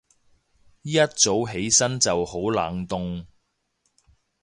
[0.81, 3.27] 一早起身就好冷凍